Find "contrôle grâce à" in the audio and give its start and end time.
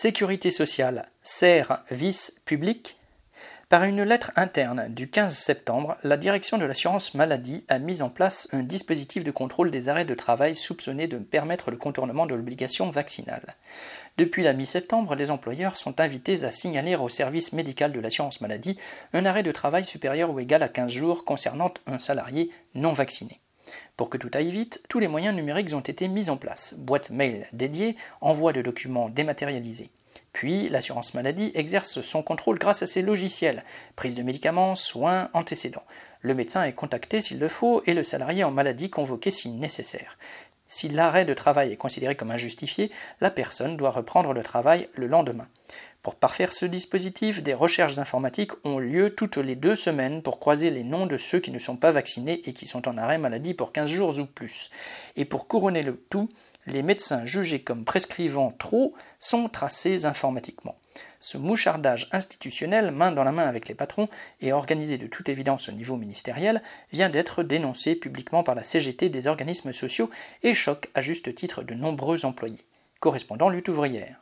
32.22-32.86